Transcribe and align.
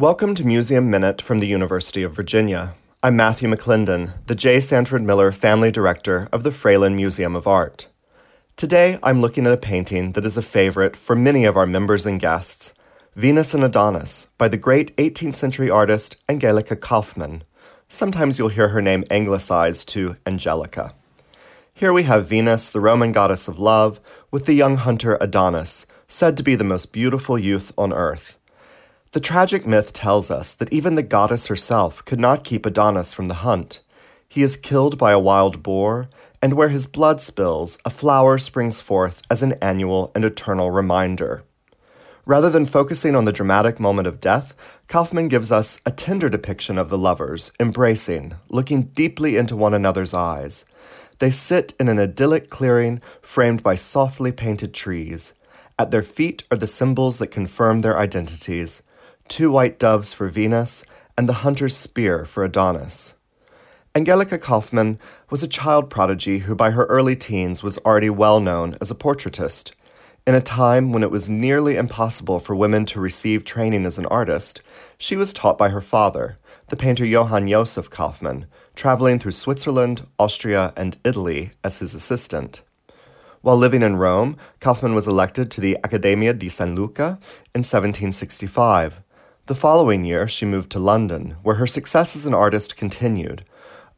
Welcome 0.00 0.34
to 0.36 0.46
Museum 0.46 0.88
Minute 0.88 1.20
from 1.20 1.40
the 1.40 1.46
University 1.46 2.02
of 2.02 2.14
Virginia. 2.14 2.72
I'm 3.02 3.16
Matthew 3.16 3.50
McClendon, 3.50 4.14
the 4.28 4.34
J. 4.34 4.58
Sanford 4.58 5.02
Miller 5.02 5.30
Family 5.30 5.70
Director 5.70 6.26
of 6.32 6.42
the 6.42 6.50
Fralin 6.50 6.94
Museum 6.94 7.36
of 7.36 7.46
Art. 7.46 7.86
Today, 8.56 8.98
I'm 9.02 9.20
looking 9.20 9.46
at 9.46 9.52
a 9.52 9.58
painting 9.58 10.12
that 10.12 10.24
is 10.24 10.38
a 10.38 10.42
favorite 10.42 10.96
for 10.96 11.14
many 11.14 11.44
of 11.44 11.54
our 11.58 11.66
members 11.66 12.06
and 12.06 12.18
guests 12.18 12.72
Venus 13.14 13.52
and 13.52 13.62
Adonis 13.62 14.28
by 14.38 14.48
the 14.48 14.56
great 14.56 14.96
18th 14.96 15.34
century 15.34 15.68
artist 15.68 16.16
Angelica 16.30 16.76
Kauffmann. 16.76 17.42
Sometimes 17.90 18.38
you'll 18.38 18.48
hear 18.48 18.68
her 18.68 18.80
name 18.80 19.04
anglicized 19.10 19.86
to 19.90 20.16
Angelica. 20.24 20.94
Here 21.74 21.92
we 21.92 22.04
have 22.04 22.26
Venus, 22.26 22.70
the 22.70 22.80
Roman 22.80 23.12
goddess 23.12 23.48
of 23.48 23.58
love, 23.58 24.00
with 24.30 24.46
the 24.46 24.54
young 24.54 24.78
hunter 24.78 25.18
Adonis, 25.20 25.84
said 26.08 26.38
to 26.38 26.42
be 26.42 26.54
the 26.54 26.64
most 26.64 26.90
beautiful 26.90 27.38
youth 27.38 27.70
on 27.76 27.92
earth. 27.92 28.38
The 29.12 29.18
tragic 29.18 29.66
myth 29.66 29.92
tells 29.92 30.30
us 30.30 30.54
that 30.54 30.72
even 30.72 30.94
the 30.94 31.02
goddess 31.02 31.48
herself 31.48 32.04
could 32.04 32.20
not 32.20 32.44
keep 32.44 32.64
Adonis 32.64 33.12
from 33.12 33.26
the 33.26 33.42
hunt. 33.42 33.80
He 34.28 34.40
is 34.44 34.56
killed 34.56 34.98
by 34.98 35.10
a 35.10 35.18
wild 35.18 35.64
boar, 35.64 36.08
and 36.40 36.52
where 36.52 36.68
his 36.68 36.86
blood 36.86 37.20
spills, 37.20 37.76
a 37.84 37.90
flower 37.90 38.38
springs 38.38 38.80
forth 38.80 39.20
as 39.28 39.42
an 39.42 39.54
annual 39.54 40.12
and 40.14 40.24
eternal 40.24 40.70
reminder. 40.70 41.42
Rather 42.24 42.48
than 42.48 42.66
focusing 42.66 43.16
on 43.16 43.24
the 43.24 43.32
dramatic 43.32 43.80
moment 43.80 44.06
of 44.06 44.20
death, 44.20 44.54
Kauffmann 44.86 45.26
gives 45.26 45.50
us 45.50 45.80
a 45.84 45.90
tender 45.90 46.28
depiction 46.28 46.78
of 46.78 46.88
the 46.88 46.98
lovers, 46.98 47.50
embracing, 47.58 48.34
looking 48.48 48.82
deeply 48.94 49.36
into 49.36 49.56
one 49.56 49.74
another's 49.74 50.14
eyes. 50.14 50.64
They 51.18 51.32
sit 51.32 51.74
in 51.80 51.88
an 51.88 51.98
idyllic 51.98 52.48
clearing 52.48 53.02
framed 53.22 53.64
by 53.64 53.74
softly 53.74 54.30
painted 54.30 54.72
trees. 54.72 55.34
At 55.80 55.90
their 55.90 56.04
feet 56.04 56.44
are 56.52 56.56
the 56.56 56.68
symbols 56.68 57.18
that 57.18 57.32
confirm 57.32 57.80
their 57.80 57.98
identities 57.98 58.84
two 59.30 59.50
white 59.50 59.78
doves 59.78 60.12
for 60.12 60.28
Venus, 60.28 60.84
and 61.16 61.28
the 61.28 61.44
hunter's 61.44 61.76
spear 61.76 62.24
for 62.24 62.44
Adonis. 62.44 63.14
Angelica 63.94 64.38
Kauffmann 64.38 64.98
was 65.30 65.42
a 65.42 65.48
child 65.48 65.88
prodigy 65.88 66.40
who, 66.40 66.54
by 66.54 66.72
her 66.72 66.84
early 66.86 67.16
teens, 67.16 67.62
was 67.62 67.78
already 67.78 68.10
well 68.10 68.40
known 68.40 68.76
as 68.80 68.90
a 68.90 68.94
portraitist. 68.94 69.72
In 70.26 70.34
a 70.34 70.40
time 70.40 70.92
when 70.92 71.02
it 71.02 71.10
was 71.10 71.30
nearly 71.30 71.76
impossible 71.76 72.40
for 72.40 72.54
women 72.54 72.84
to 72.86 73.00
receive 73.00 73.44
training 73.44 73.86
as 73.86 73.98
an 73.98 74.06
artist, 74.06 74.62
she 74.98 75.16
was 75.16 75.32
taught 75.32 75.56
by 75.56 75.70
her 75.70 75.80
father, 75.80 76.38
the 76.68 76.76
painter 76.76 77.06
Johann 77.06 77.48
Joseph 77.48 77.88
Kauffmann, 77.88 78.46
traveling 78.74 79.18
through 79.18 79.32
Switzerland, 79.32 80.06
Austria, 80.18 80.72
and 80.76 80.96
Italy 81.04 81.52
as 81.62 81.78
his 81.78 81.94
assistant. 81.94 82.62
While 83.42 83.56
living 83.56 83.82
in 83.82 83.96
Rome, 83.96 84.36
Kauffmann 84.60 84.94
was 84.94 85.06
elected 85.06 85.50
to 85.52 85.60
the 85.60 85.78
Accademia 85.82 86.34
di 86.34 86.48
San 86.48 86.74
Luca 86.74 87.18
in 87.54 87.62
1765. 87.62 89.02
The 89.50 89.56
following 89.56 90.04
year, 90.04 90.28
she 90.28 90.46
moved 90.46 90.70
to 90.70 90.78
London, 90.78 91.34
where 91.42 91.56
her 91.56 91.66
success 91.66 92.14
as 92.14 92.24
an 92.24 92.32
artist 92.32 92.76
continued. 92.76 93.44